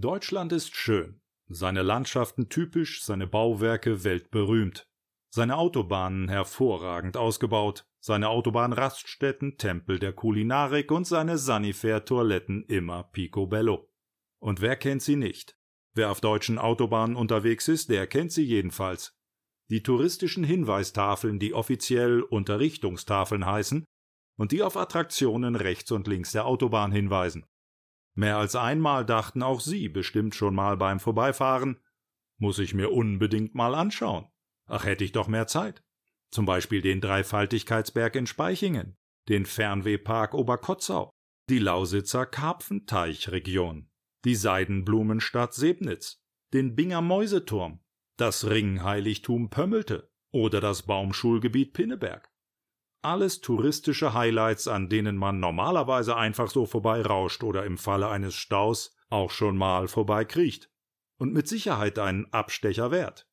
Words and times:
Deutschland 0.00 0.50
ist 0.52 0.74
schön, 0.76 1.20
seine 1.46 1.82
Landschaften 1.82 2.48
typisch, 2.48 3.04
seine 3.04 3.26
Bauwerke 3.26 4.02
weltberühmt, 4.02 4.88
seine 5.28 5.58
Autobahnen 5.58 6.30
hervorragend 6.30 7.18
ausgebaut, 7.18 7.86
seine 8.00 8.30
Autobahnraststätten 8.30 9.58
Tempel 9.58 9.98
der 9.98 10.14
Kulinarik 10.14 10.90
und 10.90 11.06
seine 11.06 11.36
Sanifair-Toiletten 11.36 12.64
immer 12.64 13.02
picobello. 13.12 13.90
Und 14.38 14.62
wer 14.62 14.76
kennt 14.76 15.02
sie 15.02 15.16
nicht? 15.16 15.58
Wer 15.92 16.10
auf 16.10 16.22
deutschen 16.22 16.58
Autobahnen 16.58 17.14
unterwegs 17.14 17.68
ist, 17.68 17.90
der 17.90 18.06
kennt 18.06 18.32
sie 18.32 18.44
jedenfalls. 18.44 19.18
Die 19.68 19.82
touristischen 19.82 20.44
Hinweistafeln, 20.44 21.38
die 21.38 21.52
offiziell 21.52 22.22
Unterrichtungstafeln 22.22 23.44
heißen 23.44 23.84
und 24.38 24.52
die 24.52 24.62
auf 24.62 24.78
Attraktionen 24.78 25.56
rechts 25.56 25.92
und 25.92 26.06
links 26.06 26.32
der 26.32 26.46
Autobahn 26.46 26.90
hinweisen. 26.90 27.44
Mehr 28.14 28.36
als 28.36 28.56
einmal 28.56 29.06
dachten 29.06 29.42
auch 29.42 29.60
Sie 29.60 29.88
bestimmt 29.88 30.34
schon 30.34 30.54
mal 30.54 30.76
beim 30.76 31.00
Vorbeifahren, 31.00 31.80
muss 32.38 32.58
ich 32.58 32.74
mir 32.74 32.90
unbedingt 32.90 33.54
mal 33.54 33.74
anschauen. 33.74 34.26
Ach, 34.66 34.84
hätte 34.84 35.04
ich 35.04 35.12
doch 35.12 35.28
mehr 35.28 35.46
Zeit. 35.46 35.82
Zum 36.30 36.46
Beispiel 36.46 36.80
den 36.80 37.00
Dreifaltigkeitsberg 37.00 38.14
in 38.16 38.26
Speichingen, 38.26 38.96
den 39.28 39.46
Fernwehpark 39.46 40.34
Oberkotzau, 40.34 41.10
die 41.48 41.58
Lausitzer 41.58 42.26
Karpfenteichregion, 42.26 43.90
die 44.24 44.36
Seidenblumenstadt 44.36 45.54
Sebnitz, 45.54 46.22
den 46.52 46.76
Binger 46.76 47.00
Mäuseturm, 47.00 47.80
das 48.16 48.48
Ringheiligtum 48.48 49.50
Pömmelte 49.50 50.10
oder 50.32 50.60
das 50.60 50.82
Baumschulgebiet 50.82 51.72
Pinneberg. 51.72 52.30
Alles 53.02 53.40
touristische 53.40 54.14
Highlights, 54.14 54.68
an 54.68 54.88
denen 54.88 55.16
man 55.16 55.40
normalerweise 55.40 56.16
einfach 56.16 56.50
so 56.50 56.66
vorbeirauscht 56.66 57.42
oder 57.42 57.64
im 57.64 57.78
Falle 57.78 58.08
eines 58.08 58.34
Staus 58.34 58.96
auch 59.08 59.30
schon 59.30 59.56
mal 59.56 59.88
vorbeikriecht. 59.88 60.70
Und 61.18 61.32
mit 61.32 61.48
Sicherheit 61.48 61.98
einen 61.98 62.32
Abstecher 62.32 62.90
wert. 62.90 63.28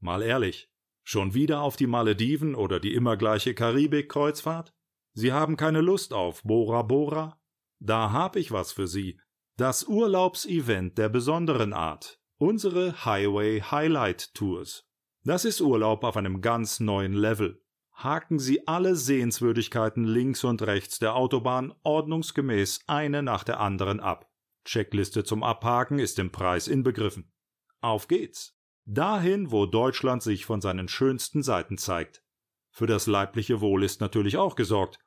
Mal 0.00 0.22
ehrlich, 0.22 0.72
Schon 1.04 1.34
wieder 1.34 1.62
auf 1.62 1.76
die 1.76 1.86
Malediven 1.86 2.54
oder 2.54 2.78
die 2.78 2.94
immer 2.94 3.16
gleiche 3.16 3.54
Karibik-Kreuzfahrt? 3.54 4.72
Sie 5.14 5.32
haben 5.32 5.56
keine 5.56 5.80
Lust 5.80 6.12
auf 6.12 6.42
Bora 6.42 6.82
Bora? 6.82 7.40
Da 7.80 8.12
hab 8.12 8.36
ich 8.36 8.52
was 8.52 8.72
für 8.72 8.86
Sie. 8.86 9.20
Das 9.56 9.84
Urlaubsevent 9.84 10.96
der 10.98 11.08
besonderen 11.08 11.72
Art. 11.72 12.20
Unsere 12.38 13.04
Highway 13.04 13.60
Highlight 13.60 14.32
Tours. 14.34 14.88
Das 15.24 15.44
ist 15.44 15.60
Urlaub 15.60 16.04
auf 16.04 16.16
einem 16.16 16.40
ganz 16.40 16.80
neuen 16.80 17.12
Level. 17.12 17.61
Haken 18.02 18.40
Sie 18.40 18.66
alle 18.66 18.96
Sehenswürdigkeiten 18.96 20.02
links 20.02 20.42
und 20.42 20.62
rechts 20.62 20.98
der 20.98 21.14
Autobahn 21.14 21.72
ordnungsgemäß 21.84 22.80
eine 22.88 23.22
nach 23.22 23.44
der 23.44 23.60
anderen 23.60 24.00
ab. 24.00 24.28
Checkliste 24.64 25.22
zum 25.22 25.44
Abhaken 25.44 26.00
ist 26.00 26.18
im 26.18 26.32
Preis 26.32 26.66
inbegriffen. 26.66 27.32
Auf 27.80 28.08
geht's! 28.08 28.58
Dahin, 28.84 29.52
wo 29.52 29.66
Deutschland 29.66 30.22
sich 30.24 30.44
von 30.44 30.60
seinen 30.60 30.88
schönsten 30.88 31.44
Seiten 31.44 31.78
zeigt. 31.78 32.24
Für 32.72 32.86
das 32.86 33.06
leibliche 33.06 33.60
Wohl 33.60 33.84
ist 33.84 34.00
natürlich 34.00 34.36
auch 34.36 34.56
gesorgt, 34.56 34.98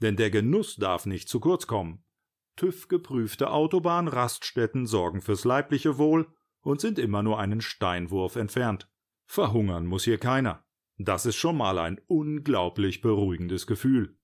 denn 0.00 0.14
der 0.14 0.30
Genuss 0.30 0.76
darf 0.76 1.06
nicht 1.06 1.28
zu 1.28 1.40
kurz 1.40 1.66
kommen. 1.66 2.04
TÜV 2.54 2.86
geprüfte 2.86 3.50
Autobahnraststätten 3.50 4.86
sorgen 4.86 5.22
fürs 5.22 5.44
leibliche 5.44 5.98
Wohl 5.98 6.32
und 6.60 6.80
sind 6.80 7.00
immer 7.00 7.24
nur 7.24 7.40
einen 7.40 7.60
Steinwurf 7.60 8.36
entfernt. 8.36 8.88
Verhungern 9.26 9.86
muss 9.86 10.04
hier 10.04 10.18
keiner. 10.18 10.64
Das 10.98 11.26
ist 11.26 11.36
schon 11.36 11.56
mal 11.56 11.78
ein 11.78 12.00
unglaublich 12.06 13.00
beruhigendes 13.00 13.66
Gefühl. 13.66 14.16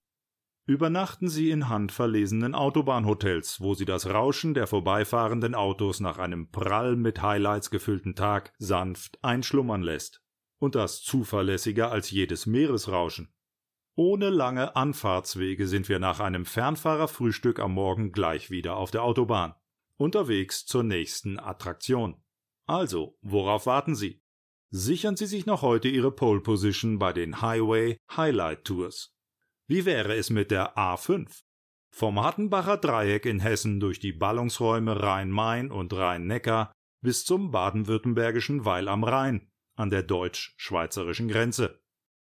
Übernachten 0.67 1.29
Sie 1.29 1.51
in 1.51 1.69
handverlesenen 1.69 2.55
Autobahnhotels, 2.55 3.61
wo 3.61 3.75
Sie 3.75 3.85
das 3.85 4.07
Rauschen 4.07 4.55
der 4.55 4.69
vorbeifahrenden 4.69 5.57
Autos 5.57 5.99
nach 5.99 6.19
einem 6.19 6.51
prall 6.51 6.95
mit 6.95 7.23
Highlights 7.23 7.71
gefüllten 7.71 8.15
Tag 8.15 8.53
sanft 8.59 9.19
einschlummern 9.25 9.83
lässt. 9.83 10.23
Und 10.59 10.77
das 10.77 11.03
zuverlässiger 11.03 11.91
als 11.91 12.11
jedes 12.11 12.47
Meeresrauschen. 12.47 13.33
Ohne 13.97 14.31
lange 14.31 14.77
Anfahrtswege 14.77 15.67
sind 15.67 15.89
wir 15.89 15.99
nach 15.99 16.21
einem 16.21 16.45
Fernfahrerfrühstück 16.45 17.59
am 17.59 17.75
Morgen 17.75 18.13
gleich 18.13 18.51
wieder 18.51 18.77
auf 18.77 18.91
der 18.93 19.03
Autobahn. 19.03 19.55
Unterwegs 19.97 20.67
zur 20.67 20.85
nächsten 20.85 21.39
Attraktion. 21.41 22.23
Also, 22.67 23.19
worauf 23.23 23.67
warten 23.67 23.97
Sie? 23.97 24.23
Sichern 24.73 25.17
Sie 25.17 25.27
sich 25.27 25.47
noch 25.47 25.63
heute 25.63 25.89
Ihre 25.89 26.13
Pole 26.13 26.41
Position 26.41 27.01
bei 27.01 27.13
den 27.13 27.43
Highway 27.43 27.99
Highlight 28.17 28.65
Tours. 28.65 29.13
Wie 29.67 29.85
wäre 29.85 30.15
es 30.15 30.31
mit 30.31 30.53
der 30.53 30.77
A5? 30.77 31.43
Vom 31.91 32.23
Hattenbacher 32.23 32.77
Dreieck 32.77 33.27
in 33.27 33.41
Hessen 33.41 33.81
durch 33.81 33.99
die 33.99 34.13
Ballungsräume 34.13 35.03
Rhein-Main 35.03 35.73
und 35.73 35.93
Rhein-Neckar 35.93 36.71
bis 37.01 37.25
zum 37.25 37.51
baden-württembergischen 37.51 38.65
Weil 38.65 38.87
am 38.87 39.03
Rhein 39.03 39.51
an 39.75 39.91
der 39.91 40.05
deutsch-schweizerischen 40.05 41.27
Grenze. 41.27 41.81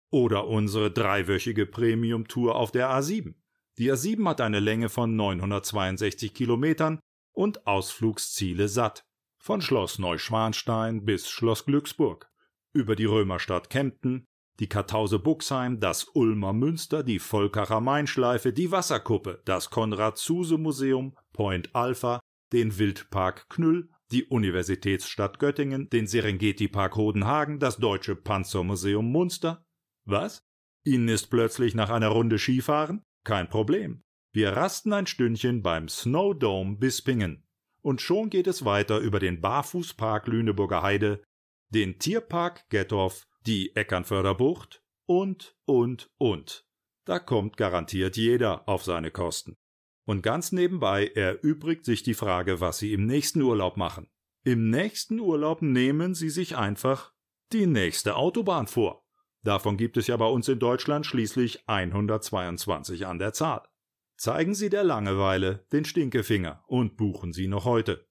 Oder 0.09 0.47
unsere 0.47 0.89
dreiwöchige 0.89 1.67
Premium-Tour 1.67 2.55
auf 2.55 2.71
der 2.71 2.89
A7. 2.89 3.35
Die 3.77 3.91
A7 3.91 4.27
hat 4.27 4.41
eine 4.41 4.59
Länge 4.59 4.89
von 4.89 5.15
962 5.15 6.33
Kilometern 6.33 7.00
und 7.31 7.67
Ausflugsziele 7.67 8.69
satt. 8.69 9.05
Von 9.46 9.62
Schloss 9.62 10.00
Neuschwanstein 10.00 11.04
bis 11.04 11.30
Schloss 11.30 11.66
Glücksburg. 11.66 12.31
Über 12.72 12.96
die 12.96 13.04
Römerstadt 13.04 13.70
Kempten, 13.70 14.26
die 14.62 14.70
Kartause 14.70 15.20
Buxheim, 15.20 15.81
das 15.81 16.06
Ulmer 16.14 16.54
Münster, 16.54 17.04
die 17.04 17.20
Volkacher 17.20 17.81
Mainschleife, 17.81 18.54
die 18.54 18.72
Wasserkuppe, 18.72 19.42
das 19.44 19.70
Konrad-Zuse-Museum, 19.70 21.18
Point 21.34 21.76
Alpha, 21.76 22.22
den 22.54 22.78
Wildpark 22.78 23.50
Knüll, 23.50 23.90
die 24.14 24.24
Universitätsstadt 24.24 25.40
Göttingen, 25.40 25.90
den 25.90 26.08
Serengeti-Park 26.08 26.96
Hodenhagen, 26.96 27.60
das 27.60 27.75
Deutsche 27.75 28.16
Panzermuseum 28.16 29.12
Munster. 29.12 29.66
Was? 30.06 30.42
Ihnen 30.86 31.10
ist 31.10 31.28
plötzlich 31.28 31.75
nach 31.75 31.90
einer 31.90 32.08
Runde 32.08 32.40
Skifahren? 32.40 33.04
Kein 33.25 33.50
Problem. 33.50 34.04
Wir 34.31 34.56
rasten 34.56 34.94
ein 34.94 35.06
Stündchen 35.06 35.62
beim 35.62 35.90
Snowdome 35.90 36.78
Bispingen. 36.78 37.43
Und 37.83 38.01
schon 38.01 38.29
geht 38.29 38.47
es 38.47 38.66
weiter 38.66 38.99
über 38.99 39.19
den 39.19 39.41
Barfußpark 39.41 40.27
Lüneburger 40.27 40.81
Heide, 40.81 41.21
den 41.69 41.99
Tierpark 41.99 42.69
Gettorf 42.69 43.27
die 43.45 43.75
Eckernförder 43.75 44.35
Bucht 44.35 44.81
und, 45.05 45.55
und, 45.66 46.09
und. 46.17 46.66
Da 47.05 47.19
kommt 47.19 47.57
garantiert 47.57 48.16
jeder 48.16 48.67
auf 48.69 48.83
seine 48.83 49.11
Kosten. 49.11 49.57
Und 50.05 50.21
ganz 50.21 50.51
nebenbei 50.51 51.07
erübrigt 51.07 51.85
sich 51.85 52.03
die 52.03 52.13
Frage, 52.13 52.61
was 52.61 52.79
Sie 52.79 52.94
im 52.94 53.05
nächsten 53.05 53.41
Urlaub 53.41 53.77
machen. 53.77 54.09
Im 54.45 54.69
nächsten 54.69 55.19
Urlaub 55.19 55.61
nehmen 55.61 56.13
Sie 56.13 56.29
sich 56.29 56.55
einfach 56.57 57.13
die 57.51 57.65
nächste 57.65 58.15
Autobahn 58.15 58.67
vor. 58.67 59.03
Davon 59.44 59.75
gibt 59.75 59.97
es 59.97 60.07
ja 60.07 60.15
bei 60.15 60.25
uns 60.25 60.47
in 60.47 60.59
Deutschland 60.59 61.05
schließlich 61.05 61.67
122 61.67 63.05
an 63.05 63.19
der 63.19 63.33
Zahl. 63.33 63.67
Zeigen 64.16 64.56
Sie 64.56 64.69
der 64.69 64.84
Langeweile 64.84 65.66
den 65.72 65.85
Stinkefinger 65.85 66.63
und 66.68 66.97
buchen 66.97 67.34
Sie 67.34 67.47
noch 67.47 67.66
heute. 67.66 68.07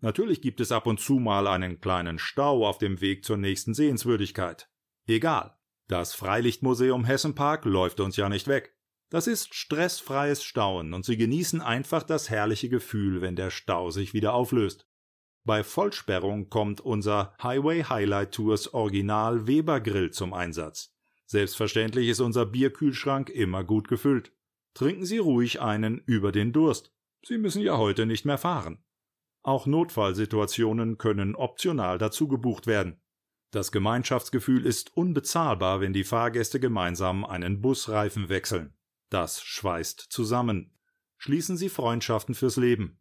Natürlich 0.00 0.42
gibt 0.42 0.60
es 0.60 0.72
ab 0.72 0.86
und 0.86 1.00
zu 1.00 1.14
mal 1.14 1.46
einen 1.46 1.80
kleinen 1.80 2.18
Stau 2.18 2.66
auf 2.66 2.78
dem 2.78 3.00
Weg 3.00 3.24
zur 3.24 3.36
nächsten 3.36 3.74
Sehenswürdigkeit. 3.74 4.68
Egal. 5.06 5.56
Das 5.88 6.14
Freilichtmuseum 6.14 7.04
Hessenpark 7.04 7.64
läuft 7.64 8.00
uns 8.00 8.16
ja 8.16 8.28
nicht 8.28 8.48
weg. 8.48 8.76
Das 9.08 9.28
ist 9.28 9.54
stressfreies 9.54 10.42
Stauen 10.42 10.92
und 10.92 11.04
Sie 11.04 11.16
genießen 11.16 11.60
einfach 11.60 12.02
das 12.02 12.28
herrliche 12.28 12.68
Gefühl, 12.68 13.22
wenn 13.22 13.36
der 13.36 13.50
Stau 13.50 13.90
sich 13.90 14.12
wieder 14.12 14.34
auflöst. 14.34 14.88
Bei 15.44 15.62
Vollsperrung 15.62 16.50
kommt 16.50 16.80
unser 16.80 17.32
Highway 17.40 17.84
Highlight 17.84 18.32
Tours 18.32 18.74
Original 18.74 19.46
Weber 19.46 19.80
Grill 19.80 20.10
zum 20.10 20.34
Einsatz. 20.34 20.92
Selbstverständlich 21.26 22.08
ist 22.08 22.18
unser 22.18 22.46
Bierkühlschrank 22.46 23.30
immer 23.30 23.62
gut 23.62 23.86
gefüllt. 23.86 24.32
Trinken 24.76 25.06
Sie 25.06 25.16
ruhig 25.16 25.62
einen 25.62 26.02
über 26.04 26.32
den 26.32 26.52
Durst. 26.52 26.92
Sie 27.24 27.38
müssen 27.38 27.62
ja 27.62 27.78
heute 27.78 28.04
nicht 28.04 28.26
mehr 28.26 28.36
fahren. 28.36 28.84
Auch 29.42 29.64
Notfallsituationen 29.64 30.98
können 30.98 31.34
optional 31.34 31.96
dazu 31.96 32.28
gebucht 32.28 32.66
werden. 32.66 33.00
Das 33.52 33.72
Gemeinschaftsgefühl 33.72 34.66
ist 34.66 34.94
unbezahlbar, 34.94 35.80
wenn 35.80 35.94
die 35.94 36.04
Fahrgäste 36.04 36.60
gemeinsam 36.60 37.24
einen 37.24 37.62
Busreifen 37.62 38.28
wechseln. 38.28 38.76
Das 39.08 39.40
schweißt 39.40 39.98
zusammen. 40.10 40.78
Schließen 41.16 41.56
Sie 41.56 41.70
Freundschaften 41.70 42.34
fürs 42.34 42.58
Leben. 42.58 43.00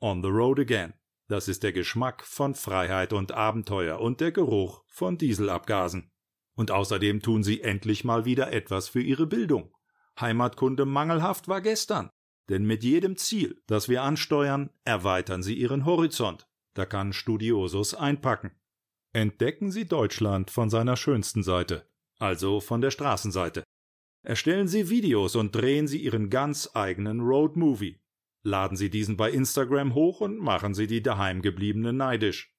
On 0.00 0.24
the 0.24 0.28
road 0.28 0.58
again. 0.58 0.92
Das 1.28 1.46
ist 1.46 1.62
der 1.62 1.72
Geschmack 1.72 2.24
von 2.24 2.56
Freiheit 2.56 3.12
und 3.12 3.30
Abenteuer 3.30 4.00
und 4.00 4.20
der 4.20 4.32
Geruch 4.32 4.82
von 4.88 5.18
Dieselabgasen. 5.18 6.10
Und 6.56 6.72
außerdem 6.72 7.22
tun 7.22 7.44
Sie 7.44 7.60
endlich 7.60 8.02
mal 8.02 8.24
wieder 8.24 8.52
etwas 8.52 8.88
für 8.88 9.00
Ihre 9.00 9.28
Bildung. 9.28 9.72
Heimatkunde 10.20 10.84
mangelhaft 10.84 11.48
war 11.48 11.60
gestern. 11.60 12.10
Denn 12.48 12.64
mit 12.64 12.84
jedem 12.84 13.16
Ziel, 13.16 13.62
das 13.66 13.88
wir 13.88 14.02
ansteuern, 14.02 14.70
erweitern 14.84 15.42
Sie 15.42 15.54
Ihren 15.54 15.84
Horizont. 15.84 16.46
Da 16.74 16.86
kann 16.86 17.12
Studiosus 17.12 17.94
einpacken. 17.94 18.52
Entdecken 19.12 19.70
Sie 19.70 19.86
Deutschland 19.86 20.50
von 20.50 20.70
seiner 20.70 20.96
schönsten 20.96 21.42
Seite, 21.42 21.86
also 22.18 22.60
von 22.60 22.80
der 22.80 22.90
Straßenseite. 22.90 23.62
Erstellen 24.24 24.68
Sie 24.68 24.88
Videos 24.88 25.36
und 25.36 25.54
drehen 25.54 25.86
Sie 25.86 25.98
Ihren 25.98 26.30
ganz 26.30 26.70
eigenen 26.74 27.20
Road 27.20 27.56
Movie. 27.56 28.00
Laden 28.44 28.76
Sie 28.76 28.90
diesen 28.90 29.16
bei 29.16 29.30
Instagram 29.30 29.94
hoch 29.94 30.20
und 30.20 30.38
machen 30.38 30.74
Sie 30.74 30.86
die 30.86 31.02
daheimgebliebenen 31.02 31.96
neidisch. 31.96 32.54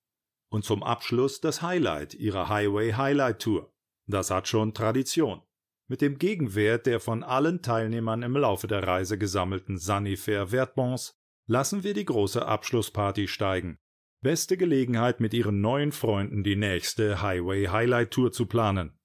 Und 0.50 0.64
zum 0.64 0.84
Abschluss 0.84 1.42
das 1.42 1.62
Highlight 1.62 2.14
Ihrer 2.14 2.50
Highway 2.50 2.94
Highlight 2.94 3.42
Tour. 3.42 3.74
Das 4.06 4.30
hat 4.30 4.48
schon 4.48 4.74
Tradition. 4.74 5.42
Mit 5.88 6.01
dem 6.01 6.18
Gegenwert 6.18 6.85
der 6.85 7.00
von 7.00 7.24
allen 7.24 7.62
Teilnehmern 7.62 8.24
im 8.24 8.38
Laufe 8.38 8.68
der 8.68 8.88
Reise 8.88 9.18
gesammelten 9.18 9.77
Sanifair 9.77 10.51
Wertbons 10.51 11.19
lassen 11.45 11.83
wir 11.83 11.94
die 11.94 12.06
große 12.06 12.45
Abschlussparty 12.45 13.27
steigen. 13.27 13.77
Beste 14.21 14.56
Gelegenheit, 14.56 15.19
mit 15.19 15.33
Ihren 15.33 15.59
neuen 15.59 15.91
Freunden 15.91 16.44
die 16.44 16.56
nächste 16.56 17.21
Highway 17.21 17.68
Highlight 17.68 18.12
Tour 18.12 18.31
zu 18.31 18.45
planen. 18.45 18.97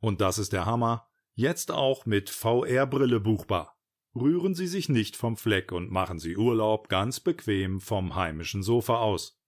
Und 0.00 0.22
das 0.22 0.38
ist 0.38 0.54
der 0.54 0.64
Hammer, 0.64 1.06
jetzt 1.34 1.70
auch 1.70 2.06
mit 2.06 2.30
VR-Brille 2.30 3.20
buchbar. 3.20 3.76
Rühren 4.14 4.54
Sie 4.54 4.66
sich 4.66 4.88
nicht 4.88 5.16
vom 5.16 5.36
Fleck 5.36 5.70
und 5.72 5.90
machen 5.90 6.18
Sie 6.18 6.36
Urlaub 6.36 6.88
ganz 6.88 7.20
bequem 7.20 7.80
vom 7.80 8.14
heimischen 8.14 8.62
Sofa 8.62 8.96
aus. 8.96 9.38